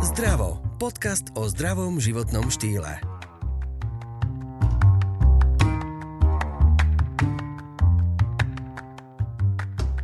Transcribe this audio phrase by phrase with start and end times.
[0.00, 0.56] Zdravo.
[0.80, 3.04] Podcast o zdravom životnom štýle.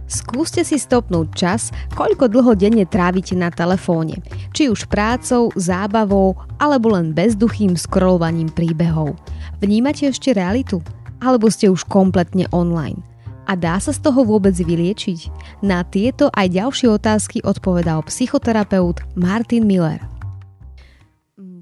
[0.04, 4.20] Skúste si stopnúť čas, koľko dlho denne trávite na telefóne.
[4.52, 9.16] Či už prácou, zábavou, alebo len bezduchým scrollovaním príbehov.
[9.64, 10.84] Vnímate ešte realitu?
[11.24, 13.00] Alebo ste už kompletne online?
[13.46, 15.30] A dá sa z toho vôbec vyliečiť?
[15.62, 20.02] Na tieto aj ďalšie otázky odpovedal psychoterapeut Martin Miller.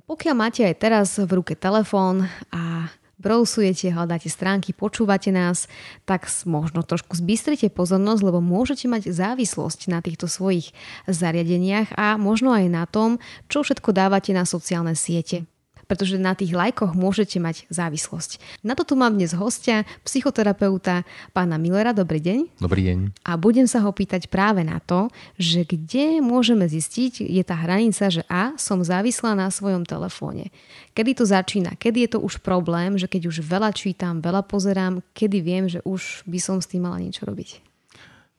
[0.09, 2.88] Pokiaľ máte aj teraz v ruke telefón a
[3.20, 5.65] browsujete, hľadáte stránky, počúvate nás,
[6.05, 10.77] tak možno trošku zbystrite pozornosť, lebo môžete mať závislosť na týchto svojich
[11.09, 13.16] zariadeniach a možno aj na tom,
[13.48, 15.48] čo všetko dávate na sociálne siete
[15.87, 18.62] pretože na tých lajkoch môžete mať závislosť.
[18.65, 21.05] Na to tu mám dnes hostia, psychoterapeuta
[21.37, 21.93] pána Millera.
[21.97, 22.60] Dobrý deň.
[22.60, 22.98] Dobrý deň.
[23.24, 28.10] A budem sa ho pýtať práve na to, že kde môžeme zistiť, je tá hranica,
[28.10, 30.51] že a, som závislá na svojom telefóne.
[30.95, 31.74] Kedy to začína?
[31.74, 35.82] Kedy je to už problém, že keď už veľa čítam, veľa pozerám, kedy viem, že
[35.82, 37.60] už by som s tým mala niečo robiť?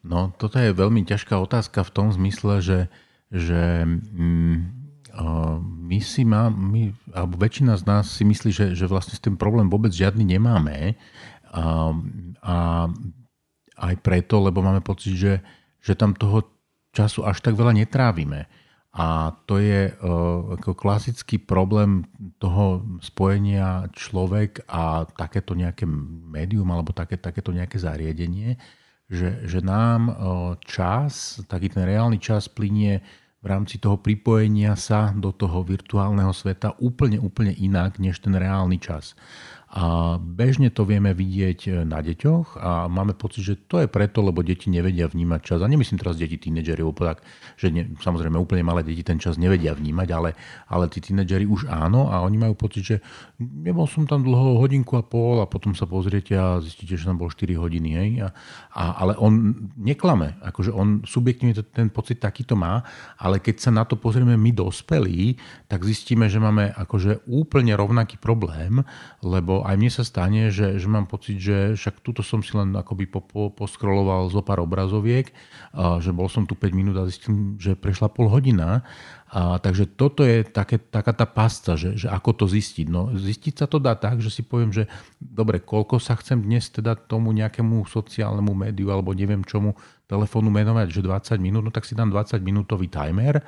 [0.06, 2.80] No, toto je veľmi ťažká otázka v tom zmysle, že,
[3.34, 4.85] že mm,
[5.64, 9.40] my si má, my, alebo väčšina z nás si myslí, že, že vlastne s tým
[9.40, 11.00] problém vôbec žiadny nemáme.
[11.56, 11.96] A,
[12.44, 12.56] a
[13.76, 15.34] aj preto, lebo máme pocit, že,
[15.80, 16.44] že tam toho
[16.96, 18.48] času až tak veľa netrávime.
[18.96, 22.08] A to je uh, ako klasický problém
[22.40, 25.84] toho spojenia človek a takéto nejaké
[26.32, 28.56] médium alebo také, takéto nejaké zariadenie,
[29.12, 30.16] že, že nám uh,
[30.64, 33.04] čas, taký ten reálny čas plinie
[33.46, 38.82] v rámci toho pripojenia sa do toho virtuálneho sveta úplne, úplne inak než ten reálny
[38.82, 39.14] čas.
[39.74, 44.22] A bežne to vieme vidieť e, na deťoch a máme pocit, že to je preto,
[44.22, 45.60] lebo deti nevedia vnímať čas.
[45.60, 47.26] A nemyslím teraz deti tínedžeri, tak,
[47.58, 50.38] že ne, samozrejme úplne malé deti ten čas nevedia vnímať, ale,
[50.70, 52.98] ale tí tínedžeri už áno a oni majú pocit, že
[53.42, 57.18] nebol som tam dlho hodinku a pol a potom sa pozriete a zistíte, že tam
[57.18, 57.90] bol 4 hodiny.
[57.98, 58.10] Hej?
[58.22, 58.28] A,
[58.70, 62.86] a, ale on neklame, akože on subjektívne ten pocit takýto má,
[63.18, 65.36] ale keď sa na to pozrieme my dospelí,
[65.68, 68.80] tak zistíme, že máme akože úplne rovnaký problém,
[69.26, 72.76] lebo aj mne sa stane, že, že mám pocit, že však tuto som si len
[72.76, 75.32] akoby po, po, poskroloval zo pár obrazoviek,
[75.72, 78.84] a že bol som tu 5 minút a zistím, že prešla pol hodina.
[79.32, 82.88] A, takže toto je také, taká tá pasta, že, že ako to zistiť.
[82.90, 84.90] No, zistiť sa to dá tak, že si poviem, že
[85.22, 90.88] dobre, koľko sa chcem dnes teda tomu nejakému sociálnemu médiu alebo neviem čomu telefónu menovať,
[90.94, 93.42] že 20 minút, no tak si dám 20 minútový timer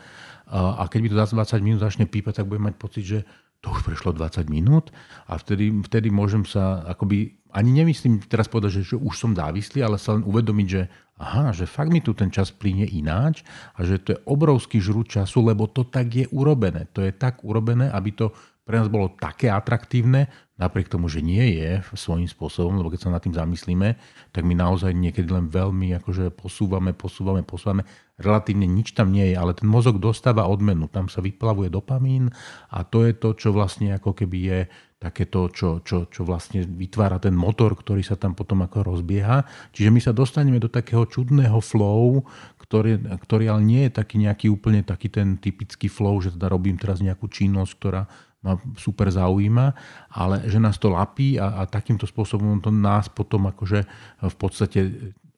[0.47, 3.19] a, keď mi to 20 minút začne pípať, tak budem mať pocit, že
[3.62, 4.94] to už prešlo 20 minút
[5.25, 9.81] a vtedy, vtedy môžem sa akoby, ani nemyslím teraz povedať, že, že už som závislý,
[9.81, 10.85] ale sa len uvedomiť, že
[11.18, 13.41] aha, že fakt mi tu ten čas plíne ináč
[13.73, 16.85] a že to je obrovský žrút času, lebo to tak je urobené.
[16.94, 18.29] To je tak urobené, aby to
[18.67, 23.13] pre nás bolo také atraktívne, napriek tomu, že nie je svojím spôsobom, lebo keď sa
[23.13, 23.94] nad tým zamyslíme,
[24.34, 27.85] tak my naozaj niekedy len veľmi akože posúvame, posúvame, posúvame.
[28.18, 30.90] Relatívne nič tam nie je, ale ten mozog dostáva odmenu.
[30.90, 32.34] Tam sa vyplavuje dopamín
[32.73, 34.59] a to je to, čo vlastne ako keby je
[34.97, 39.46] takéto, čo, čo, čo vlastne vytvára ten motor, ktorý sa tam potom ako rozbieha.
[39.69, 42.25] Čiže my sa dostaneme do takého čudného flow,
[42.57, 46.81] ktorý, ktorý ale nie je taký nejaký úplne taký ten typický flow, že teda robím
[46.81, 48.09] teraz nejakú činnosť, ktorá
[48.46, 49.74] ma super zaujíma,
[50.14, 53.84] ale že nás to lapí a, a takýmto spôsobom to nás potom akože
[54.22, 54.80] v podstate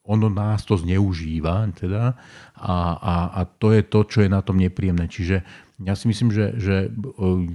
[0.09, 2.17] ono nás to zneužíva teda
[2.57, 5.05] a, a, a to je to, čo je na tom nepríjemné.
[5.05, 5.45] Čiže
[5.85, 6.75] ja si myslím, že, že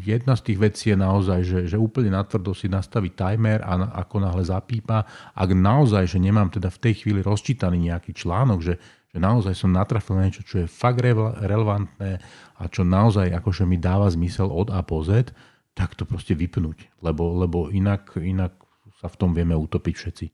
[0.07, 4.17] jedna z tých vecí je naozaj, že, že úplne natvrdo si nastaviť timer a ako
[4.23, 5.05] náhle zapípa,
[5.35, 8.75] ak naozaj, že nemám teda v tej chvíli rozčítaný nejaký článok, že,
[9.15, 12.19] že naozaj som natrafil na niečo, čo je fakt relevantné
[12.59, 15.31] a čo naozaj akože mi dáva zmysel od A po Z,
[15.79, 18.59] tak to proste vypnúť, lebo, lebo inak, inak
[18.99, 20.27] sa v tom vieme utopiť všetci.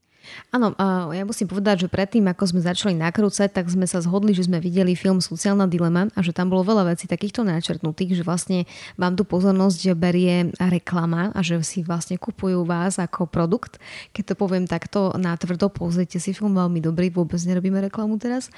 [0.50, 0.74] Áno,
[1.14, 4.58] ja musím povedať, že predtým, ako sme začali nakrúcať, tak sme sa zhodli, že sme
[4.58, 8.66] videli film Sociálna dilema a že tam bolo veľa vecí takýchto načrtnutých, že vlastne
[8.98, 13.78] vám tu pozornosť berie reklama a že si vlastne kupujú vás ako produkt.
[14.10, 18.50] Keď to poviem takto na tvrdo, pozrite si film veľmi dobrý, vôbec nerobíme reklamu teraz.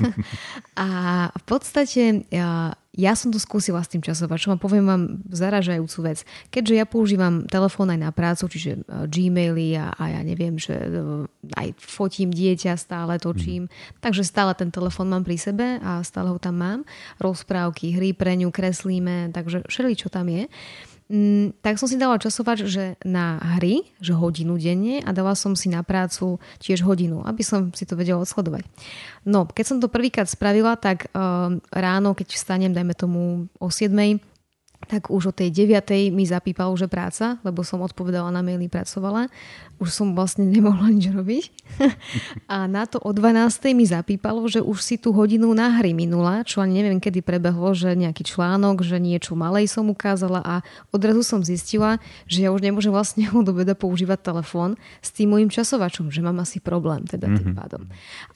[0.80, 0.88] a
[1.36, 5.98] v podstate ja, ja som to skúsila s tým časovať, čo vám poviem vám zaražajúcu
[6.08, 6.24] vec.
[6.48, 10.72] Keďže ja používam telefón aj na prácu, čiže e, Gmaily a, a ja neviem, že
[10.72, 10.88] e,
[11.52, 14.00] aj fotím dieťa, stále točím, mm.
[14.00, 16.80] takže stále ten telefón mám pri sebe a stále ho tam mám.
[17.20, 20.48] Rozprávky, hry pre ňu kreslíme, takže všeli čo tam je
[21.10, 25.54] mm, tak som si dala časovať, že na hry, že hodinu denne a dala som
[25.54, 28.66] si na prácu tiež hodinu, aby som si to vedela odsledovať.
[29.26, 34.20] No, keď som to prvýkrát spravila, tak uh, ráno, keď vstanem, dajme tomu o 7
[34.86, 36.12] tak už o tej 9.
[36.12, 39.32] mi zapípalo, že práca, lebo som odpovedala na maily, pracovala.
[39.82, 41.44] Už som vlastne nemohla nič robiť.
[42.52, 43.50] a na to o 12.
[43.74, 47.74] mi zapípalo, že už si tú hodinu na hry minula, čo ani neviem, kedy prebehlo,
[47.74, 50.54] že nejaký článok, že niečo malej som ukázala a
[50.94, 51.98] odrazu som zistila,
[52.30, 56.38] že ja už nemôžem vlastne od obeda používať telefón s tým môjim časovačom, že mám
[56.40, 57.58] asi problém teda tým mm-hmm.
[57.58, 57.82] pádom.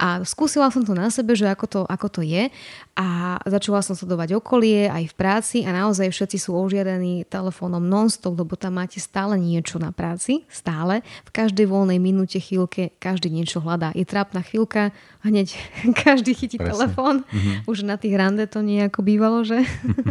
[0.03, 2.51] A skúsila som to na sebe, že ako to, ako to je
[2.99, 8.39] a začala som sledovať okolie aj v práci a naozaj všetci sú ožiadaní telefónom non-stop,
[8.39, 11.03] lebo tam máte stále niečo na práci, stále.
[11.27, 13.91] V každej voľnej minúte, chvíľke, každý niečo hľadá.
[13.99, 14.95] Je trápna chvíľka,
[15.27, 15.59] hneď
[16.07, 16.71] každý chytí Presne.
[16.71, 17.27] telefón.
[17.27, 17.67] Mm-hmm.
[17.67, 19.59] Už na tých rande to nejako bývalo, že?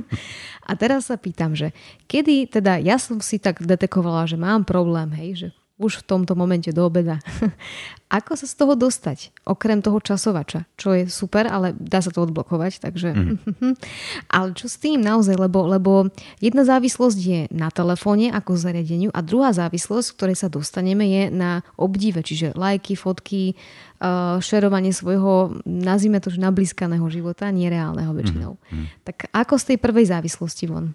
[0.70, 1.72] a teraz sa pýtam, že
[2.12, 5.48] kedy, teda ja som si tak detekovala, že mám problém, hej, že
[5.80, 7.24] už v tomto momente do obeda.
[8.20, 9.32] Ako sa z toho dostať?
[9.48, 13.10] Okrem toho časovača, čo je super, ale dá sa to odblokovať, takže...
[13.16, 13.38] Mm.
[14.36, 16.12] ale čo s tým naozaj, lebo, lebo
[16.44, 21.64] jedna závislosť je na telefóne ako zariadeniu a druhá závislosť, ktorej sa dostaneme, je na
[21.80, 28.60] obdive, čiže lajky, fotky, uh, šerovanie svojho, nazvime to, nablískaného života, nereálneho väčšinou.
[28.74, 28.86] Mm.
[29.06, 30.92] Tak ako z tej prvej závislosti von?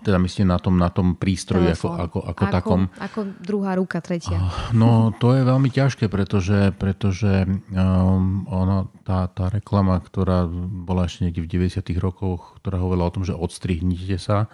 [0.00, 2.80] Teda myslíte na tom, na tom prístroji ako, ako, ako, ako takom.
[2.96, 4.40] Ako druhá ruka, tretia.
[4.72, 7.44] No to je veľmi ťažké, pretože, pretože
[7.76, 13.14] um, ono, tá, tá reklama, ktorá bola ešte niekde v 90 rokoch, ktorá hovorila o
[13.20, 14.48] tom, že odstrihnite sa,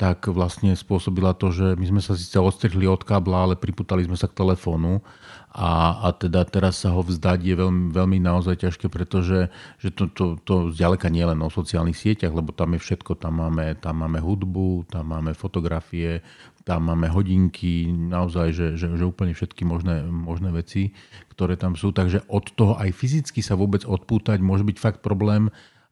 [0.00, 4.16] tak vlastne spôsobila to, že my sme sa síce odstrihli od kábla, ale priputali sme
[4.16, 5.04] sa k telefónu
[5.50, 9.50] a, a teda teraz sa ho vzdať je veľmi, veľmi naozaj ťažké, pretože
[9.82, 13.42] že to, to, to zďaleka nie len o sociálnych sieťach, lebo tam je všetko, tam
[13.42, 16.22] máme, tam máme hudbu, tam máme fotografie,
[16.62, 20.94] tam máme hodinky, naozaj, že, že, že úplne všetky možné, možné veci,
[21.34, 21.90] ktoré tam sú.
[21.90, 25.50] Takže od toho aj fyzicky sa vôbec odpútať môže byť fakt problém,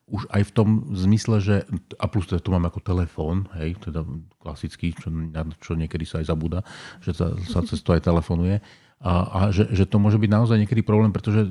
[0.08, 1.56] už aj v tom zmysle, že,
[2.00, 4.06] a plus teda tu mám ako telefón, hej, teda
[4.40, 5.12] klasický, čo,
[5.61, 6.64] čo niekedy sa aj zabúda,
[7.04, 8.62] že sa, sa cez to aj telefonuje,
[8.99, 11.50] a, a že, že to môže byť naozaj niekedy problém, pretože e,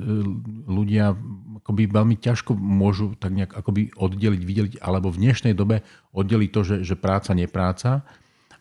[0.67, 1.15] ľudia
[1.63, 6.61] akoby veľmi ťažko môžu tak nejak akoby oddeliť, videliť, alebo v dnešnej dobe oddeliť to,
[6.63, 8.03] že, že práca, nepráca.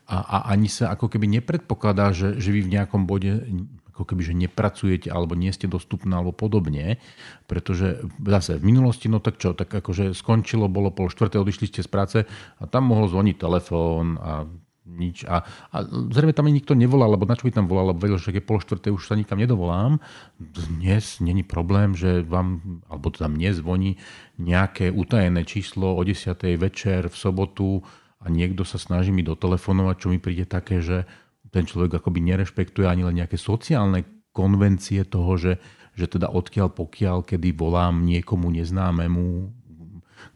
[0.07, 3.43] A, a ani sa ako keby nepredpokladá, že, že vy v nejakom bode
[3.91, 7.01] ako keby, že nepracujete alebo nie ste dostupná alebo podobne,
[7.49, 11.81] pretože zase v minulosti, no tak čo, tak akože skončilo, bolo pol štvrté, odišli ste
[11.81, 12.17] z práce
[12.61, 14.45] a tam mohol zvoniť telefón a
[14.87, 15.27] nič.
[15.27, 18.17] A, a zrejme tam ani nikto nevolal, lebo na čo by tam volal, lebo vedel,
[18.17, 19.99] že keď pol štvrté, už sa nikam nedovolám.
[20.39, 23.91] Dnes není problém, že vám, alebo teda mne zvoní
[24.39, 26.33] nejaké utajené číslo o 10.
[26.55, 27.83] večer v sobotu
[28.23, 31.05] a niekto sa snaží mi dotelefonovať, čo mi príde také, že
[31.51, 34.03] ten človek akoby nerešpektuje ani len nejaké sociálne
[34.35, 35.53] konvencie toho, že,
[35.95, 39.57] že teda odkiaľ pokiaľ, kedy volám niekomu neznámemu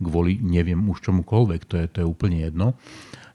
[0.02, 2.78] kvôli neviem už čomukoľvek, to je, to je úplne jedno.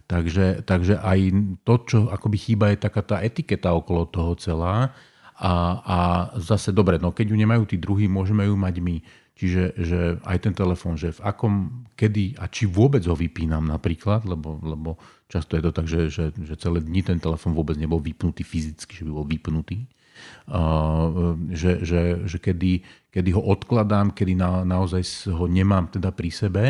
[0.06, 1.18] Takže, takže aj
[1.66, 4.94] to, čo akoby chýba, je taká tá etiketa okolo toho celá.
[5.36, 5.98] A, a
[6.38, 8.96] zase dobre, no keď ju nemajú tí druhí, môžeme ju mať my.
[9.36, 14.24] Čiže že aj ten telefón, že v akom, kedy a či vôbec ho vypínam napríklad,
[14.24, 14.96] lebo, lebo
[15.28, 18.96] často je to tak, že, že, že celé dni ten telefón vôbec nebol vypnutý fyzicky,
[18.96, 19.84] že by bol vypnutý.
[20.48, 22.80] Uh, že, že, že kedy,
[23.12, 26.64] kedy ho odkladám, kedy na, naozaj ho nemám teda pri sebe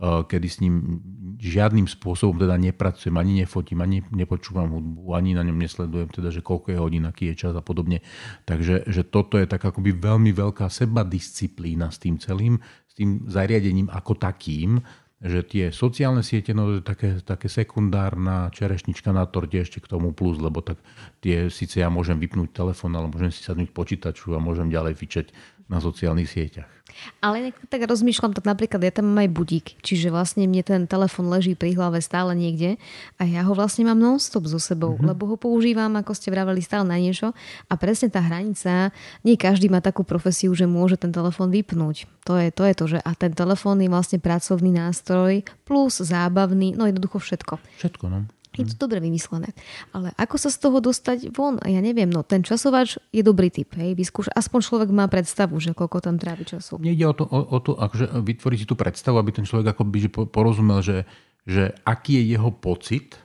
[0.00, 1.00] kedy s ním
[1.40, 6.44] žiadnym spôsobom teda nepracujem, ani nefotím, ani nepočúvam hudbu, ani na ňom nesledujem teda, že
[6.44, 8.04] koľko je hodín, aký je čas a podobne.
[8.44, 13.24] Takže že toto je tak akoby veľmi veľká seba disciplína s tým celým, s tým
[13.28, 14.84] zariadením ako takým,
[15.16, 19.88] že tie sociálne siete, no to je také, také sekundárna čerešnička na torte ešte k
[19.88, 20.76] tomu plus, lebo tak
[21.24, 25.26] tie, síce ja môžem vypnúť telefón, ale môžem si sadnúť počítaču a môžem ďalej fičať
[25.66, 26.76] na sociálnych sieťach.
[27.20, 31.28] Ale tak rozmýšľam, tak napríklad ja tam mám aj budík, čiže vlastne mne ten telefon
[31.28, 32.80] leží pri hlave stále niekde
[33.20, 35.08] a ja ho vlastne mám non-stop so sebou, mm-hmm.
[35.12, 37.36] lebo ho používam, ako ste vraveli, stále na niečo
[37.68, 38.96] a presne tá hranica,
[39.26, 42.08] nie každý má takú profesiu, že môže ten telefon vypnúť.
[42.24, 46.74] To je, to je to, že a ten telefón je vlastne pracovný nástroj plus zábavný,
[46.74, 47.60] no jednoducho všetko.
[47.76, 48.24] Všetko, no.
[48.56, 49.52] Je to dobre vymyslené.
[49.92, 51.60] Ale ako sa z toho dostať von?
[51.62, 53.76] Ja neviem, no ten časovač je dobrý typ.
[53.76, 53.92] Hej?
[53.92, 56.80] Vyskúš, aspoň človek má predstavu, že koľko tam trávi času.
[56.80, 59.98] Nejde o to, o, o to akože vytvoriť si tú predstavu, aby ten človek by
[60.00, 61.04] že porozumel, že,
[61.44, 63.20] že aký je jeho pocit,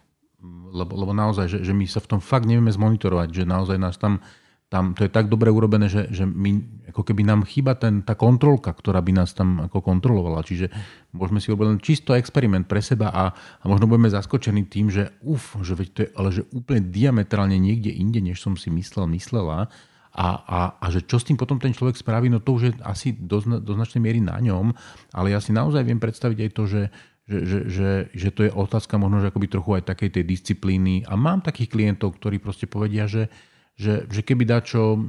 [0.71, 3.95] lebo, lebo naozaj, že, že my sa v tom fakt nevieme zmonitorovať, že naozaj nás
[3.99, 4.23] tam
[4.71, 6.63] tam to je tak dobre urobené, že, že my,
[6.95, 10.47] ako keby nám chýba ten, tá kontrolka, ktorá by nás tam ako kontrolovala.
[10.47, 10.71] Čiže
[11.11, 15.11] môžeme si urobiť len čisto experiment pre seba a, a možno budeme zaskočení tým, že
[15.27, 19.11] uf, že veď to je ale že úplne diametrálne niekde inde, než som si myslel,
[19.11, 19.67] myslela.
[20.15, 22.71] A, a, a že čo s tým potom ten človek spraví, no to už je
[22.87, 24.71] asi do, do značnej miery na ňom,
[25.11, 26.83] ale ja si naozaj viem predstaviť aj to, že,
[27.27, 31.03] že, že, že, že to je otázka možno, že akoby trochu aj takej tej disciplíny.
[31.11, 33.27] A mám takých klientov, ktorí proste povedia, že,
[33.75, 34.99] že, že keby dá čo,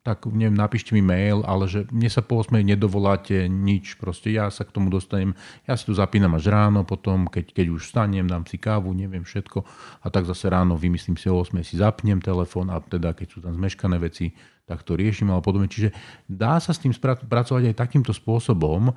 [0.00, 4.48] tak neviem, napíšte mi mail, ale že mne sa po 8 nedovoláte nič, proste ja
[4.48, 5.36] sa k tomu dostanem,
[5.68, 9.28] ja si tu zapínam až ráno, potom keď, keď už stanem, dám si kávu, neviem
[9.28, 9.60] všetko
[10.00, 13.38] a tak zase ráno vymyslím si o 8 si zapnem telefón a teda keď sú
[13.44, 14.32] tam zmeškané veci,
[14.64, 15.66] tak to riešim ale podobne.
[15.66, 15.90] Čiže
[16.30, 18.94] dá sa s tým pracovať aj takýmto spôsobom,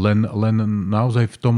[0.00, 0.56] len, len
[0.88, 1.56] naozaj v tom,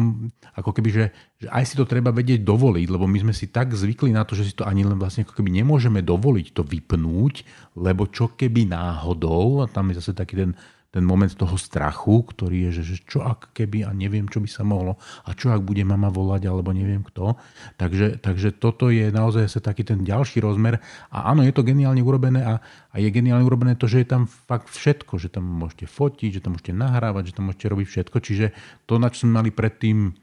[0.59, 1.05] ako keby, že,
[1.39, 4.35] že aj si to treba vedieť dovoliť, lebo my sme si tak zvykli na to,
[4.35, 7.35] že si to ani len vlastne ako keby nemôžeme dovoliť to vypnúť,
[7.79, 10.51] lebo čo keby náhodou, a tam je zase taký ten
[10.89, 14.49] ten moment toho strachu, ktorý je, že, že čo ak keby a neviem, čo by
[14.49, 14.97] sa mohlo
[15.29, 17.37] a čo ak bude mama volať alebo neviem kto.
[17.77, 20.81] Takže, takže toto je naozaj sa taký ten ďalší rozmer
[21.13, 24.25] a áno, je to geniálne urobené a, a je geniálne urobené to, že je tam
[24.25, 28.17] fakt všetko, že tam môžete fotiť, že tam môžete nahrávať, že tam môžete robiť všetko.
[28.25, 28.47] Čiže
[28.89, 30.17] to, na čo sme mali predtým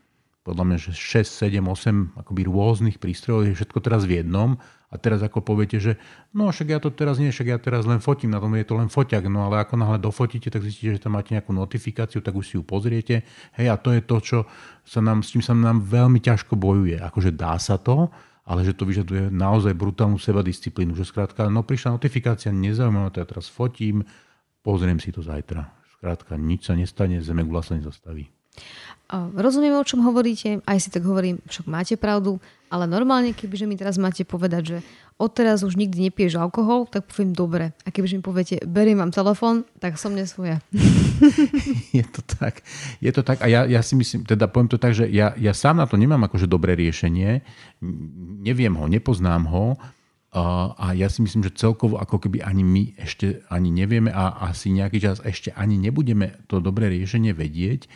[0.46, 4.62] podľa mňa, že 6, 7, 8 akoby rôznych prístrojov, je všetko teraz v jednom
[4.94, 5.98] a teraz ako poviete, že
[6.38, 8.78] no však ja to teraz nie, však ja teraz len fotím, na tom je to
[8.78, 12.38] len foťak, no ale ako náhle dofotíte, tak zistíte, že tam máte nejakú notifikáciu, tak
[12.38, 13.26] už si ju pozriete.
[13.58, 14.38] Hej, a to je to, čo
[14.86, 17.02] sa nám, s čím sa nám veľmi ťažko bojuje.
[17.02, 18.14] Akože dá sa to,
[18.46, 20.94] ale že to vyžaduje naozaj brutálnu sebadisciplínu.
[20.94, 24.06] Že skrátka, no prišla notifikácia, nezaujímavé, to ja teraz fotím,
[24.62, 25.74] pozriem si to zajtra.
[25.98, 28.30] Skrátka, nič sa nestane, zemegula sa nezastaví.
[29.14, 32.42] Rozumiem, o čom hovoríte, aj si tak hovorím, však máte pravdu,
[32.74, 34.78] ale normálne, kebyže mi teraz máte povedať, že
[35.22, 37.66] odteraz už nikdy nepiješ alkohol, tak poviem dobre.
[37.86, 40.58] A kebyže mi poviete, beriem vám telefón, tak som nesvoja.
[41.98, 42.66] Je to tak.
[42.98, 45.54] Je to tak a ja, ja si myslím, teda poviem to tak, že ja, ja
[45.54, 47.46] sám na to nemám akože dobré riešenie,
[48.42, 49.78] neviem ho, nepoznám ho,
[50.76, 54.76] a ja si myslím, že celkovo ako keby ani my ešte ani nevieme a asi
[54.76, 57.88] nejaký čas ešte ani nebudeme to dobré riešenie vedieť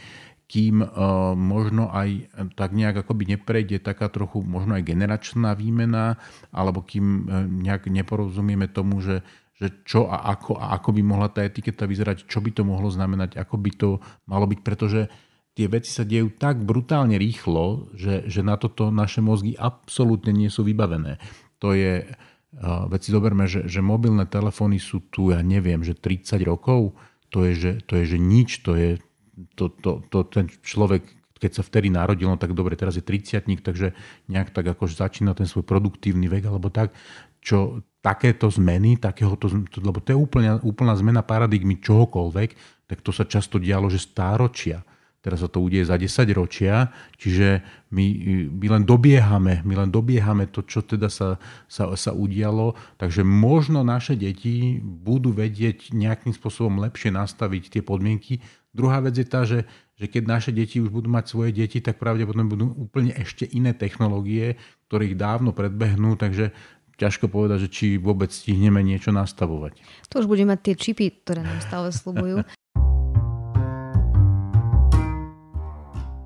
[0.50, 0.90] kým uh,
[1.38, 6.18] možno aj tak nejak akoby neprejde taká trochu možno aj generačná výmena,
[6.50, 9.22] alebo kým uh, nejak neporozumieme tomu, že,
[9.62, 12.90] že čo a ako a ako by mohla tá etiketa vyzerať, čo by to mohlo
[12.90, 13.90] znamenať, ako by to
[14.26, 15.06] malo byť, pretože
[15.54, 20.48] tie veci sa dejú tak brutálne rýchlo, že, že na toto naše mozgy absolútne nie
[20.48, 21.20] sú vybavené.
[21.60, 22.08] To je,
[22.64, 26.96] veď si zoberme, že, že mobilné telefóny sú tu, ja neviem, že 30 rokov,
[27.28, 29.04] to je, že, to je, že nič, to je,
[29.56, 31.06] to, to, to, ten človek,
[31.40, 33.96] keď sa vtedy narodil, no tak dobre, teraz je 30 takže
[34.28, 36.92] nejak tak ako začína ten svoj produktívny vek alebo tak,
[37.40, 42.50] čo takéto zmeny, takéhoto, lebo to je úplná, úplná zmena paradigmy čohokoľvek,
[42.88, 44.84] tak to sa často dialo, že stáročia.
[45.20, 47.60] Teraz sa to udeje za 10 ročia, čiže
[47.92, 48.06] my,
[48.56, 51.36] my len dobiehame, my len dobiehame to, čo teda sa,
[51.68, 58.40] sa, sa udialo, takže možno naše deti budú vedieť nejakým spôsobom lepšie nastaviť tie podmienky,
[58.70, 59.66] Druhá vec je tá, že,
[59.98, 63.74] že keď naše deti už budú mať svoje deti, tak pravdepodobne budú úplne ešte iné
[63.74, 66.54] technológie, ktoré ich dávno predbehnú, takže
[67.00, 69.80] ťažko povedať, že či vôbec stihneme niečo nastavovať.
[70.12, 72.44] To už bude mať tie čipy, ktoré nám stále slubujú.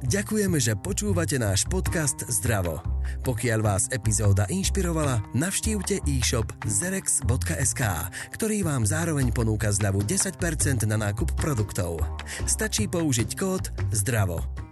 [0.03, 2.83] Ďakujeme, že počúvate náš podcast Zdravo.
[3.23, 7.81] Pokiaľ vás epizóda inšpirovala, navštívte e-shop zerex.sk,
[8.35, 12.03] ktorý vám zároveň ponúka zľavu 10% na nákup produktov.
[12.43, 14.62] Stačí použiť kód ZDRAVO.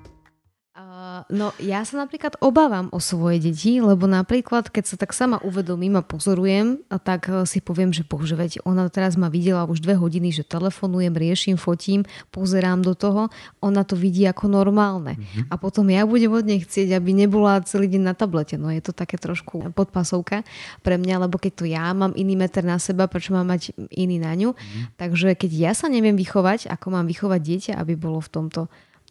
[1.29, 5.99] No ja sa napríklad obávam o svoje deti, lebo napríklad, keď sa tak sama uvedomím
[5.99, 9.83] a pozorujem, a tak eh, si poviem, že bože, veď ona teraz ma videla už
[9.83, 15.19] dve hodiny, že telefonujem, riešim, fotím, pozerám do toho, ona to vidí ako normálne.
[15.19, 15.51] Mm-hmm.
[15.51, 18.55] A potom ja budem od nej chcieť, aby nebola celý deň na tablete.
[18.55, 20.47] No je to také trošku podpasovka
[20.81, 24.17] pre mňa, lebo keď to ja mám iný meter na seba, prečo mám mať iný
[24.17, 24.55] na ňu.
[24.55, 24.97] Mm-hmm.
[24.97, 28.61] Takže keď ja sa neviem vychovať, ako mám vychovať dieťa, aby bolo v tomto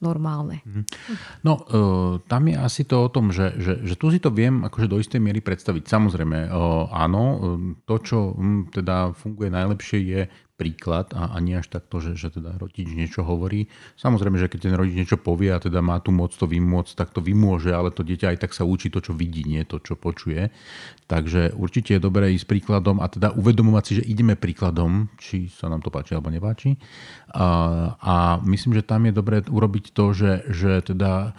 [0.00, 0.64] normálne.
[0.64, 0.82] Mhm.
[1.44, 1.64] No, e,
[2.24, 4.96] tam je asi to o tom, že, že, že tu si to viem akože do
[4.96, 5.84] istej miery predstaviť.
[5.86, 6.58] Samozrejme, e,
[6.90, 7.36] áno, e,
[7.84, 10.20] to, čo hm, teda funguje najlepšie, je
[10.60, 13.72] príklad a, a nie až takto, že, že teda rodič niečo hovorí.
[13.96, 17.16] Samozrejme, že keď ten rodič niečo povie a teda má tu moc to vymôcť, tak
[17.16, 19.96] to vymôže, ale to dieťa aj tak sa učí to, čo vidí, nie to, čo
[19.96, 20.52] počuje.
[21.08, 25.72] Takže určite je dobré ísť príkladom a teda uvedomovať si, že ideme príkladom, či sa
[25.72, 26.76] nám to páči alebo nepáči.
[27.32, 27.48] A,
[27.96, 28.14] a
[28.44, 31.32] myslím, že tam je dobré urobiť to, že, že teda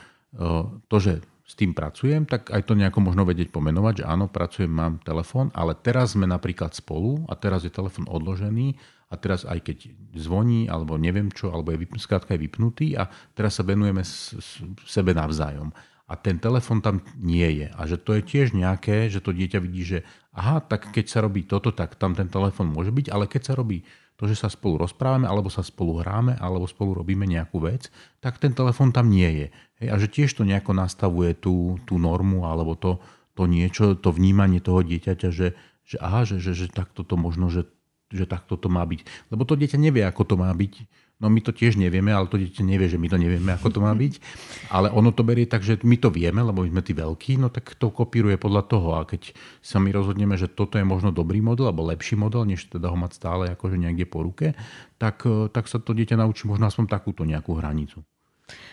[0.88, 1.20] to, že
[1.51, 5.51] s tým pracujem, tak aj to nejako možno vedieť pomenovať, že áno, pracujem, mám telefón,
[5.51, 8.79] ale teraz sme napríklad spolu a teraz je telefón odložený
[9.12, 13.60] a teraz aj keď zvoní, alebo neviem čo, alebo je, skrátka je vypnutý a teraz
[13.60, 15.75] sa venujeme s, s, sebe navzájom.
[16.08, 17.67] A ten telefón tam nie je.
[17.75, 20.00] A že to je tiež nejaké, že to dieťa vidí, že
[20.31, 23.53] aha, tak keď sa robí toto, tak tam ten telefón môže byť, ale keď sa
[23.60, 23.84] robí
[24.22, 27.90] to, že sa spolu rozprávame, alebo sa spolu hráme, alebo spolu robíme nejakú vec,
[28.22, 29.48] tak ten telefón tam nie je.
[29.82, 33.01] Hej, a že tiež to nejako nastavuje tú, tú normu, alebo to,
[33.34, 37.50] to niečo, to vnímanie toho dieťaťa, že, že aha, že, že, že takto to možno,
[37.50, 37.66] že,
[38.13, 39.34] že takto to má byť.
[39.34, 40.74] Lebo to dieťa nevie, ako to má byť
[41.22, 43.80] No my to tiež nevieme, ale to dieťa nevie, že my to nevieme, ako to
[43.80, 44.13] má byť.
[44.75, 47.54] Ale ono to berie tak, že my to vieme, lebo my sme tí veľkí, no
[47.54, 48.90] tak to kopíruje podľa toho.
[48.98, 52.66] A keď sa my rozhodneme, že toto je možno dobrý model, alebo lepší model, než
[52.74, 54.58] teda ho mať stále akože niekde po ruke,
[54.98, 58.01] tak, eh, tak sa to dieťa naučí možno aspoň takúto nejakú hranicu.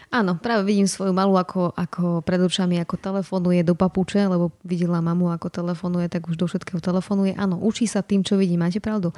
[0.08, 5.04] Áno, práve vidím svoju malú, ako, ako pred očami, ako telefonuje do papuče, lebo videla
[5.04, 7.36] mamu, ako telefonuje, tak už do všetkého telefonuje.
[7.36, 9.12] Áno, učí sa tým, čo vidí, máte pravdu.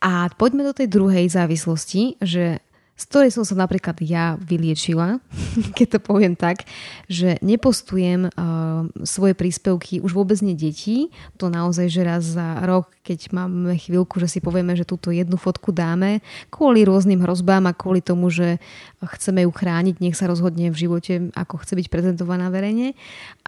[0.00, 2.64] A poďme do tej druhej závislosti, že
[3.00, 5.24] z ktorej som sa napríklad ja vyliečila,
[5.76, 6.68] keď to poviem tak,
[7.08, 11.08] že nepostujem uh, svoje príspevky už vôbec nie detí.
[11.40, 15.40] To naozaj, že raz za rok, keď máme chvíľku, že si povieme, že túto jednu
[15.40, 16.20] fotku dáme
[16.52, 18.60] kvôli rôznym hrozbám a kvôli tomu, že
[19.00, 22.92] chceme ju chrániť, nech sa rozhodne v živote, ako chce byť prezentovaná verejne.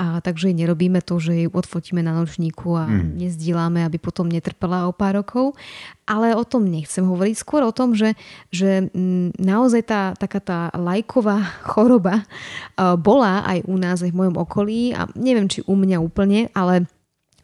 [0.00, 3.20] A takže jej nerobíme to, že ju odfotíme na nočníku a mm.
[3.20, 5.52] nezdieláme, aby potom netrpela o pár rokov.
[6.08, 7.34] Ale o tom nechcem hovoriť.
[7.36, 8.16] Skôr o tom, že,
[8.48, 12.24] že mm, naozaj tá, taká tá lajková choroba
[13.02, 16.86] bola aj u nás, aj v mojom okolí a neviem, či u mňa úplne, ale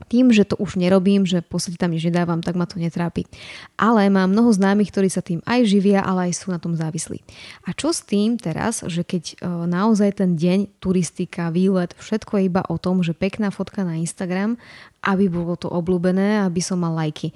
[0.06, 3.26] tým, že to už nerobím, že v podstate tam nič nedávam, tak ma to netrápi.
[3.74, 7.18] Ale mám mnoho známych, ktorí sa tým aj živia, ale aj sú na tom závislí.
[7.66, 9.36] A čo s tým teraz, že keď e,
[9.66, 14.54] naozaj ten deň, turistika, výlet, všetko je iba o tom, že pekná fotka na Instagram,
[15.02, 17.34] aby bolo to obľúbené, aby som mal lajky.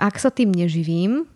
[0.00, 1.28] Ak sa tým neživím,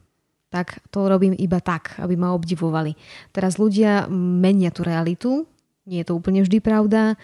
[0.53, 2.93] tak to robím iba tak, aby ma obdivovali.
[3.33, 5.49] Teraz ľudia menia tú realitu,
[5.89, 7.19] nie je to úplne vždy pravda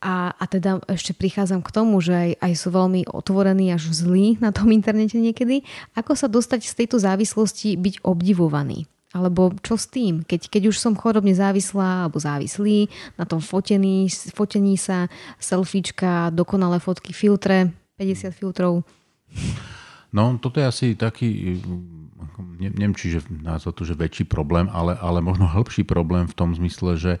[0.00, 4.40] a, a teda ešte prichádzam k tomu, že aj, aj sú veľmi otvorení až zlí
[4.40, 5.62] na tom internete niekedy.
[5.92, 8.88] Ako sa dostať z tejto závislosti byť obdivovaný?
[9.10, 12.86] Alebo čo s tým, keď, keď už som chorobne závislá alebo závislý
[13.18, 15.10] na tom fotení, fotení sa,
[15.42, 18.86] selfiečka, dokonalé fotky, filtre, 50 filtrov?
[20.14, 21.58] No, toto je asi taký
[22.60, 26.52] neviem, či že nazvať to, že väčší problém, ale, ale možno hĺbší problém v tom
[26.52, 27.14] zmysle, že,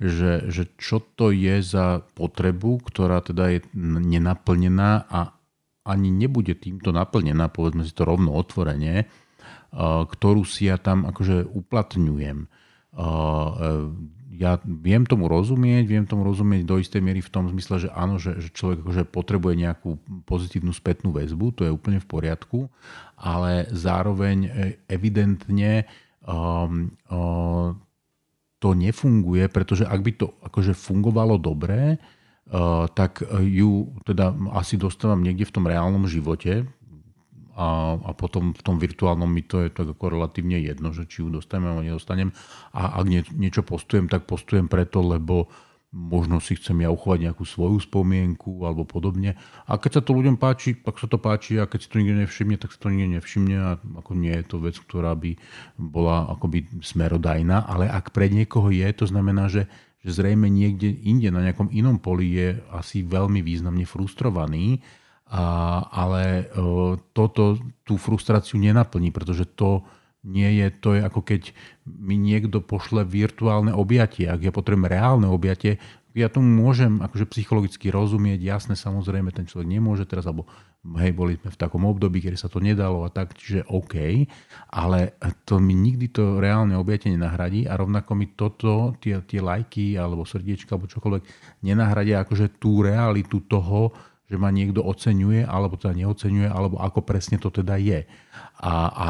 [0.00, 5.36] že, že čo to je za potrebu, ktorá teda je nenaplnená a
[5.86, 9.06] ani nebude týmto naplnená, povedzme si to rovno otvorene,
[10.08, 12.48] ktorú si ja tam akože uplatňujem
[14.34, 18.18] ja viem tomu rozumieť, viem tomu rozumieť do istej miery v tom zmysle, že áno,
[18.18, 22.66] že, že človek akože potrebuje nejakú pozitívnu spätnú väzbu, to je úplne v poriadku,
[23.14, 24.50] ale zároveň e,
[24.90, 25.86] evidentne
[26.26, 27.78] um, um,
[28.58, 35.20] to nefunguje, pretože ak by to akože fungovalo dobre, uh, tak ju teda asi dostávam
[35.20, 36.64] niekde v tom reálnom živote,
[37.56, 41.24] a, a potom v tom virtuálnom mi to je tak ako relatívne jedno, že či
[41.24, 42.30] ju dostanem alebo nedostanem.
[42.76, 45.48] A ak nie, niečo postujem, tak postujem preto, lebo
[45.96, 49.40] možno si chcem ja uchovať nejakú svoju spomienku alebo podobne.
[49.64, 52.16] A keď sa to ľuďom páči, tak sa to páči a keď si to nikto
[52.20, 55.40] nevšimne, tak sa to nikto nevšimne a ako nie je to vec, ktorá by
[55.80, 59.64] bola akoby smerodajná, ale ak pre niekoho je, to znamená, že,
[60.04, 64.84] že zrejme niekde inde, na nejakom inom poli je asi veľmi významne frustrovaný
[65.26, 65.44] a,
[65.90, 66.46] ale
[67.10, 69.82] toto tú frustráciu nenaplní, pretože to
[70.26, 71.54] nie je, to je ako keď
[71.86, 74.26] mi niekto pošle virtuálne objatie.
[74.26, 75.78] Ak ja potrebujem reálne objatie,
[76.16, 80.48] ja tomu môžem akože psychologicky rozumieť, jasne samozrejme ten človek nemôže teraz, alebo
[80.96, 84.24] hej, boli sme v takom období, kedy sa to nedalo a tak, čiže OK,
[84.72, 90.00] ale to mi nikdy to reálne objatie nenahradí a rovnako mi toto, tie, tie lajky
[90.00, 91.22] alebo srdiečka alebo čokoľvek
[91.68, 93.92] nenahradia akože tú realitu toho,
[94.26, 98.02] že ma niekto oceňuje, alebo teda neoceňuje, alebo ako presne to teda je.
[98.58, 99.06] A, a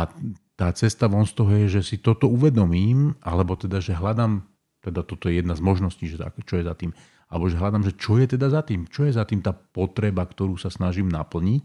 [0.57, 4.45] tá cesta von z toho je, že si toto uvedomím, alebo teda, že hľadám,
[4.85, 6.93] teda toto je jedna z možností, že čo je za tým,
[7.33, 10.23] alebo že hľadám, že čo je teda za tým, čo je za tým tá potreba,
[10.23, 11.65] ktorú sa snažím naplniť.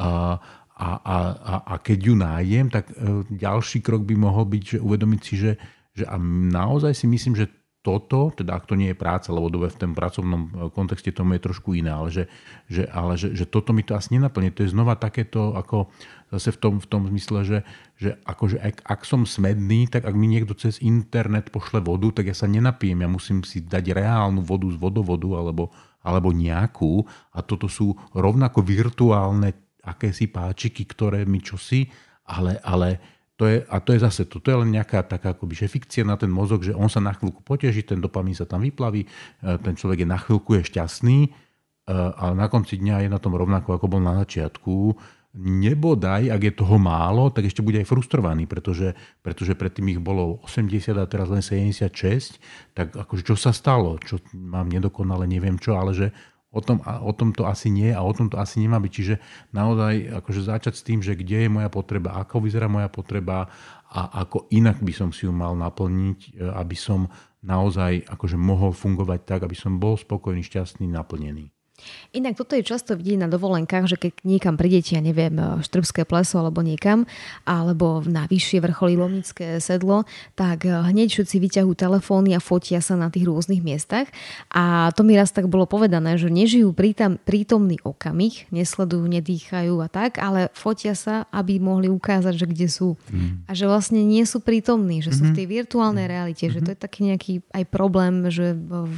[0.00, 0.40] A,
[0.72, 4.78] a, a, a, a keď ju nájem, tak e, ďalší krok by mohol byť, že
[4.80, 5.52] uvedomiť si, že,
[5.92, 6.16] že a
[6.50, 9.92] naozaj si myslím, že toto, teda ak to nie je práca, lebo dobe v tom
[9.92, 12.24] pracovnom e, kontexte tomu je trošku iné, ale že,
[12.70, 14.54] že, ale že, že toto mi to asi nenaplní.
[14.54, 15.90] To je znova takéto, ako
[16.30, 17.58] zase v tom, v tom zmysle, že,
[17.98, 22.30] že akože ak, ak som smedný, tak ak mi niekto cez internet pošle vodu, tak
[22.30, 23.02] ja sa nenapijem.
[23.02, 25.74] Ja musím si dať reálnu vodu z vodovodu alebo,
[26.06, 27.02] alebo nejakú.
[27.34, 31.90] A toto sú rovnako virtuálne akési páčiky, ktoré mi čosi,
[32.30, 35.56] ale, ale to je, a to je zase, to, to je len nejaká taká akoby,
[35.56, 38.62] že fikcia na ten mozog, že on sa na chvíľku poteží, ten dopamín sa tam
[38.62, 39.08] vyplaví, e,
[39.60, 41.18] ten človek je na chvíľku je šťastný,
[41.90, 44.94] ale na konci dňa je na tom rovnako, ako bol na začiatku.
[45.42, 48.92] Nebodaj, ak je toho málo, tak ešte bude aj frustrovaný, pretože,
[49.24, 52.36] pretože predtým ich bolo 80 a teraz len 76,
[52.76, 56.06] tak akože čo sa stalo, čo mám nedokonale, neviem čo, ale že
[56.52, 58.92] O tom, o tom to asi nie a o tom to asi nemá byť.
[58.92, 59.14] Čiže
[59.56, 63.48] naozaj akože začať s tým, že kde je moja potreba, ako vyzerá moja potreba
[63.92, 67.12] a ako inak by som si ju mal naplniť, e, aby som
[67.44, 71.51] naozaj akože mohol fungovať tak, aby som bol spokojný, šťastný, naplnený.
[72.12, 76.40] Inak toto je často vidieť na dovolenkách, že keď niekam prídete, ja neviem, Štrbské pleso
[76.40, 77.08] alebo niekam,
[77.48, 80.04] alebo na vyššie vrcholy Lomnické sedlo,
[80.36, 84.08] tak e, hneď všetci vyťahujú telefóny a fotia sa na tých rôznych miestach.
[84.52, 89.88] A to mi raz tak bolo povedané, že nežijú prítam, prítomný okamih, nesledujú, nedýchajú a
[89.88, 92.94] tak, ale fotia sa, aby mohli ukázať, že kde sú.
[93.08, 93.48] Mm.
[93.48, 95.26] A že vlastne nie sú prítomní, že sú mm-hmm.
[95.26, 95.38] v mhm.
[95.38, 96.12] tej virtuálnej mhm.
[96.12, 96.60] realite, mm-hmm.
[96.60, 98.54] že to je taký nejaký aj problém, že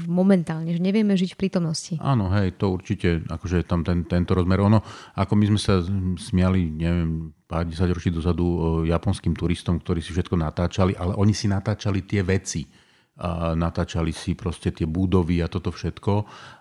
[0.06, 1.94] momentálne, že nevieme žiť v prítomnosti.
[2.02, 4.58] Áno, hej, to určite akože tam ten, tento rozmer.
[4.58, 4.82] Ono,
[5.14, 5.78] ako my sme sa
[6.18, 11.46] smiali, neviem, pár desať ročí dozadu japonským turistom, ktorí si všetko natáčali, ale oni si
[11.46, 12.66] natáčali tie veci.
[13.14, 16.12] A natáčali si proste tie budovy a toto všetko,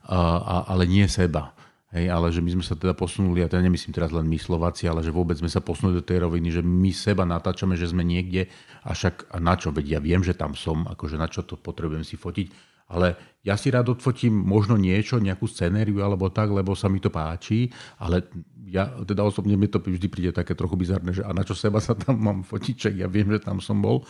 [0.06, 1.50] a, a, ale nie seba.
[1.90, 4.86] Hej, ale že my sme sa teda posunuli, a teda nemyslím teraz len my Slováci,
[4.86, 8.06] ale že vôbec sme sa posunuli do tej roviny, že my seba natáčame, že sme
[8.06, 8.54] niekde,
[8.86, 11.58] a však a na čo, veď ja viem, že tam som, akože na čo to
[11.58, 16.76] potrebujem si fotiť, ale ja si rád odfotím možno niečo, nejakú scenériu alebo tak, lebo
[16.80, 17.68] sa mi to páči,
[18.00, 18.24] ale
[18.72, 21.84] ja teda osobne mi to vždy príde také trochu bizarné, že a na čo seba
[21.84, 24.08] sa tam mám fotiť, že ja viem, že tam som bol.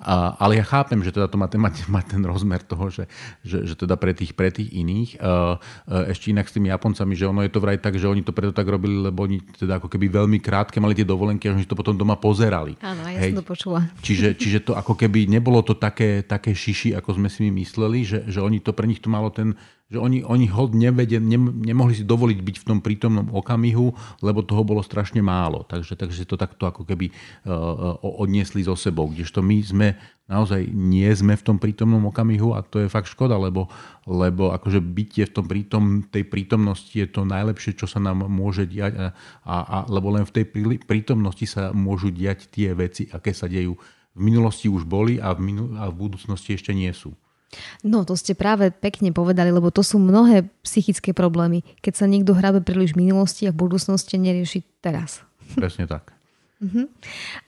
[0.00, 3.04] A, ale ja chápem, že teda to má, má, má ten rozmer toho, že,
[3.40, 5.20] že, že teda pre tých, pre tých iných.
[5.20, 5.56] Uh,
[5.88, 8.36] uh, ešte inak s tými Japoncami, že ono je to vraj tak, že oni to
[8.36, 11.64] preto tak robili, lebo oni teda ako keby veľmi krátke mali tie dovolenky a oni
[11.64, 12.76] to potom doma pozerali.
[12.84, 13.32] Áno, ja Hej.
[13.36, 13.80] som to počula.
[14.04, 18.04] Čiže, čiže to ako keby nebolo to také, také šiši, ako sme si my mysleli,
[18.04, 19.56] že, že oni to pre nich to malo ten
[19.86, 24.42] že oni, oni hold nevede, ne, nemohli si dovoliť byť v tom prítomnom okamihu, lebo
[24.42, 25.62] toho bolo strašne málo.
[25.62, 27.14] Takže, takže to takto ako keby
[27.46, 29.06] uh, odniesli so sebou.
[29.06, 29.88] Kdežto my sme
[30.26, 33.70] naozaj nie sme v tom prítomnom okamihu a to je fakt škoda, lebo,
[34.10, 38.66] lebo akože bytie v tom prítom, tej prítomnosti je to najlepšie, čo sa nám môže
[38.66, 39.06] diať a,
[39.46, 40.44] a, a lebo len v tej
[40.82, 43.78] prítomnosti sa môžu diať tie veci, aké sa dejú.
[44.16, 47.14] V minulosti už boli a v, minu- a v budúcnosti ešte nie sú.
[47.86, 52.34] No, to ste práve pekne povedali, lebo to sú mnohé psychické problémy, keď sa niekto
[52.34, 55.22] hrabe príliš v minulosti a v budúcnosti nerieši teraz.
[55.54, 56.15] Presne tak.
[56.56, 56.88] Uh-huh.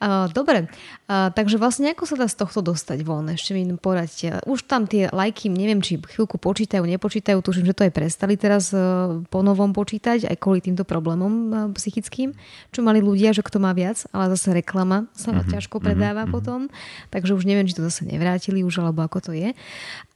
[0.04, 0.68] Uh, dobre,
[1.08, 3.24] uh, takže vlastne ako sa dá z tohto dostať von?
[3.32, 4.36] Ešte mi poradte.
[4.44, 8.68] Už tam tie lajky, neviem, či chvíľku počítajú, nepočítajú, tuším, že to aj prestali teraz
[8.76, 12.36] uh, po novom počítať, aj kvôli týmto problémom uh, psychickým,
[12.68, 15.56] čo mali ľudia, že kto má viac, ale zase reklama sa uh-huh.
[15.56, 16.34] ťažko predáva uh-huh.
[16.36, 16.60] potom,
[17.08, 19.56] takže už neviem, či to zase nevrátili už, alebo ako to je.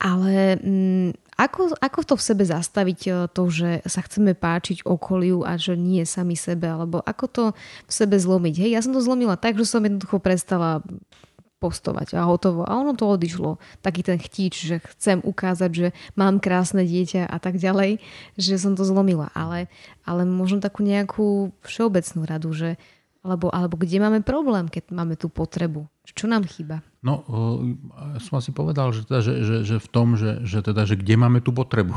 [0.05, 5.42] Ale mm, ako, ako to v sebe zastaviť e, to, že sa chceme páčiť okoliu
[5.42, 7.44] a že nie sami sebe, alebo ako to
[7.87, 8.55] v sebe zlomiť?
[8.62, 10.78] Hej, ja som to zlomila tak, že som jednoducho prestala
[11.62, 12.66] postovať a hotovo.
[12.66, 13.62] A ono to odišlo.
[13.87, 18.02] Taký ten chtíč, že chcem ukázať, že mám krásne dieťa a tak ďalej,
[18.35, 19.31] že som to zlomila.
[19.31, 19.70] Ale,
[20.02, 22.83] ale možno takú nejakú všeobecnú radu, že
[23.23, 25.87] alebo, alebo kde máme problém, keď máme tú potrebu?
[26.03, 26.83] Čo nám chýba?
[27.07, 27.23] No,
[28.15, 30.99] ja som asi povedal, že, teda, že, že, že v tom, že, že, teda, že
[30.99, 31.95] kde máme tú potrebu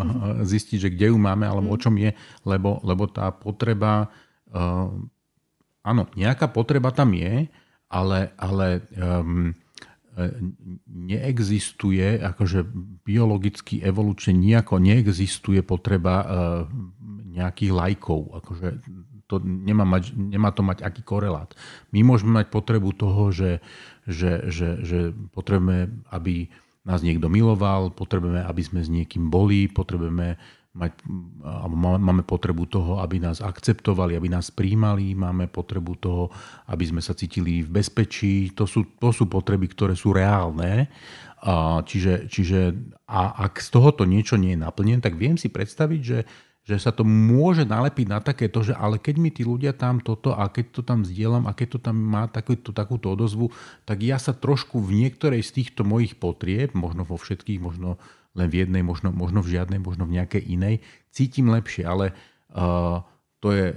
[0.54, 2.14] zistiť, že kde ju máme, alebo o čom je,
[2.46, 4.06] lebo, lebo tá potreba,
[4.54, 4.86] uh,
[5.82, 7.50] áno, nejaká potreba tam je,
[7.90, 9.50] ale, ale um,
[10.86, 12.66] neexistuje, akože
[13.06, 16.26] biologicky, evolučne nejako neexistuje potreba uh,
[17.38, 18.20] nejakých lajkov.
[18.42, 18.68] Akože
[19.28, 21.52] to nemá, mať, nemá to mať aký korelát.
[21.92, 23.60] My môžeme mať potrebu toho, že,
[24.08, 24.98] že, že, že
[25.36, 26.48] potrebujeme, aby
[26.88, 30.40] nás niekto miloval, potrebujeme, aby sme s niekým boli, potrebujeme
[30.78, 30.92] mať,
[31.76, 36.24] máme potrebu toho, aby nás akceptovali, aby nás príjmali, máme potrebu toho,
[36.70, 38.54] aby sme sa cítili v bezpečí.
[38.54, 40.86] To sú, to sú potreby, ktoré sú reálne.
[41.84, 42.74] Čiže, čiže
[43.10, 46.18] a ak z tohoto niečo nie je naplnené, tak viem si predstaviť, že,
[46.68, 50.36] že sa to môže nalepiť na takéto, že ale keď mi tí ľudia tam toto
[50.36, 53.48] a keď to tam zdieľam a keď to tam má takúto, takúto odozvu,
[53.88, 57.96] tak ja sa trošku v niektorej z týchto mojich potrieb, možno vo všetkých, možno
[58.36, 62.12] len v jednej, možno, možno v žiadnej, možno v nejakej inej, cítim lepšie, ale
[62.52, 63.00] uh,
[63.40, 63.72] to je,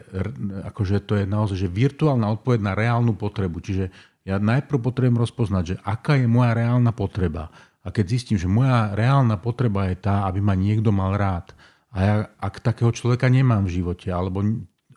[0.68, 3.64] akože to je naozaj že virtuálna odpoveď na reálnu potrebu.
[3.64, 3.88] Čiže
[4.28, 7.48] ja najprv potrebujem rozpoznať, že aká je moja reálna potreba.
[7.82, 11.56] A keď zistím, že moja reálna potreba je tá, aby ma niekto mal rád,
[11.92, 14.40] a ja, ak takého človeka nemám v živote, alebo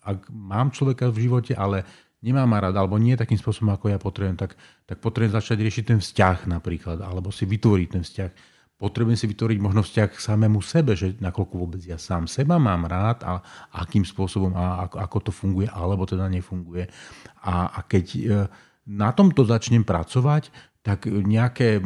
[0.04, 1.82] ak mám človeka v živote, ale
[2.22, 4.54] nemám ma rád, alebo nie takým spôsobom, ako ja potrebujem, tak,
[4.86, 8.30] tak potrebujem začať riešiť ten vzťah napríklad, alebo si vytvoriť ten vzťah.
[8.74, 12.86] Potrebujem si vytvoriť možno vzťah k samému sebe, že nakoľko vôbec ja sám seba mám
[12.86, 13.42] rád a
[13.74, 16.90] akým spôsobom a ako, ako to funguje, alebo teda nefunguje.
[17.42, 18.20] A, a keď e,
[18.86, 20.50] na tomto začnem pracovať,
[20.84, 21.80] tak nejaké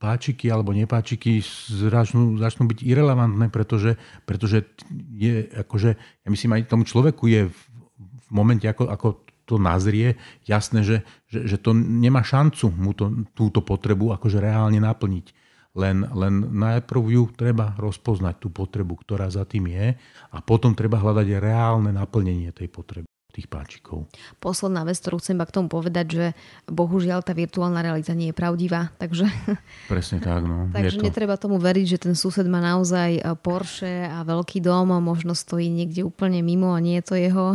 [0.00, 4.64] páčiky alebo nepáčiky začnú, začnú byť irrelevantné, pretože, pretože
[5.12, 5.90] je, akože,
[6.24, 7.58] ja myslím, aj tomu človeku je v,
[8.00, 9.08] v momente, ako, ako
[9.44, 10.16] to nazrie,
[10.48, 15.44] jasné, že, že, že to nemá šancu mu to, túto potrebu akože reálne naplniť.
[15.76, 19.92] Len, len najprv ju treba rozpoznať, tú potrebu, ktorá za tým je
[20.32, 24.08] a potom treba hľadať reálne naplnenie tej potreby tých páčikov.
[24.40, 26.26] Posledná vec, ktorú chcem k tomu povedať, že
[26.64, 29.28] bohužiaľ tá virtuálna realita nie je pravdivá, takže...
[29.92, 30.72] Presne tak, no.
[30.72, 35.04] takže netreba tomu veriť, že ten sused má naozaj e, Porsche a veľký dom a
[35.04, 37.46] možno stojí niekde úplne mimo a nie je to jeho.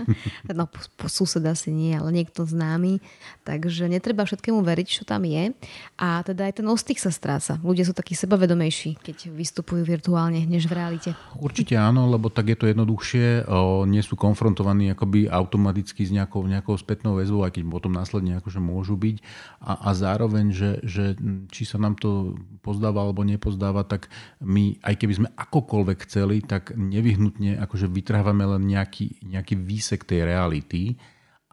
[0.58, 0.70] no,
[1.10, 3.02] sused asi nie, ale niekto známy.
[3.42, 5.50] Takže netreba všetkému veriť, čo tam je.
[5.98, 7.58] A teda aj ten ostyk sa stráca.
[7.60, 11.10] Ľudia sú takí sebavedomejší, keď vystupujú virtuálne, než v realite.
[11.36, 13.50] Určite áno, lebo tak je to jednoduchšie.
[13.50, 18.38] O, nie sú konfrontovaní akoby automaticky s nejakou, nejakou spätnou väzbou, aj keď potom následne
[18.38, 19.16] akože môžu byť.
[19.64, 21.16] A, a zároveň, že, že
[21.52, 26.74] či sa nám to pozdáva alebo nepozdáva, tak my, aj keby sme akokoľvek chceli, tak
[26.74, 30.98] nevyhnutne akože vytrhávame len nejaký, nejaký výsek tej reality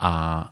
[0.02, 0.46] a e,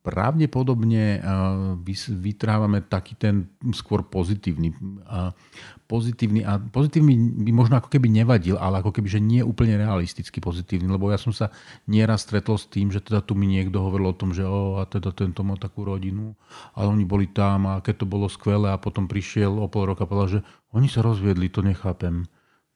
[0.00, 4.72] pravdepodobne e, vytrávame taký ten skôr pozitívny.
[5.04, 5.36] A
[5.84, 10.40] pozitívny, a pozitívny by možno ako keby nevadil, ale ako keby, že nie úplne realisticky
[10.40, 11.52] pozitívny, lebo ja som sa
[11.84, 14.88] nieraz stretol s tým, že teda tu mi niekto hovoril o tom, že o, a
[14.88, 16.32] teda tento mal takú rodinu
[16.72, 20.08] a oni boli tam a keď to bolo skvelé a potom prišiel o pol roka
[20.08, 22.24] a povedal, že oni sa rozviedli, to nechápem.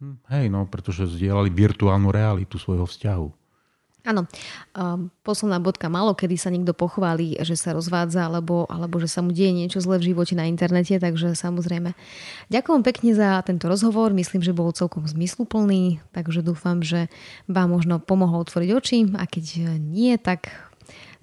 [0.04, 3.47] Hm, hej, no, pretože zdieľali virtuálnu realitu svojho vzťahu.
[4.06, 4.30] Áno,
[4.78, 9.20] um, posledná bodka, malo kedy sa niekto pochváli, že sa rozvádza alebo, alebo že sa
[9.20, 11.92] mu deje niečo zlé v živote na internete, takže samozrejme.
[12.48, 17.10] Ďakujem pekne za tento rozhovor, myslím, že bol celkom zmysluplný, takže dúfam, že
[17.50, 20.54] vám možno pomohol otvoriť oči a keď nie, tak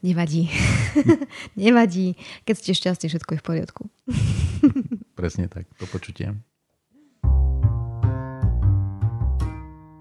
[0.05, 0.51] nevadí.
[1.57, 3.81] nevadí, keď ste šťastní, všetko je v poriadku.
[5.19, 6.37] Presne tak, to počutie.